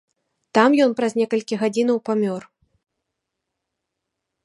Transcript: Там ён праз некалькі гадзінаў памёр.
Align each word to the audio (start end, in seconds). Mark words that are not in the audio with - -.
Там 0.57 0.69
ён 0.85 0.95
праз 0.99 1.11
некалькі 1.21 1.59
гадзінаў 1.65 1.97
памёр. 2.09 2.41